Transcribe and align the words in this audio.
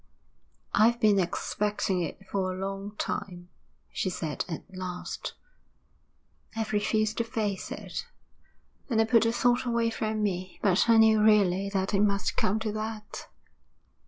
'I've 0.73 0.99
been 0.99 1.19
expecting 1.19 2.01
it 2.01 2.25
for 2.25 2.51
a 2.51 2.57
long 2.57 2.95
time,' 2.95 3.49
she 3.91 4.09
said 4.09 4.43
at 4.49 4.63
last. 4.75 5.35
'I've 6.55 6.73
refused 6.73 7.19
to 7.19 7.23
face 7.23 7.71
it, 7.71 8.07
and 8.89 8.99
I 8.99 9.03
put 9.03 9.21
the 9.25 9.31
thought 9.31 9.63
away 9.63 9.91
from 9.91 10.23
me, 10.23 10.57
but 10.63 10.89
I 10.89 10.97
knew 10.97 11.21
really 11.21 11.69
that 11.69 11.93
it 11.93 11.99
must 12.01 12.35
come 12.35 12.57
to 12.61 12.71
that.' 12.71 13.27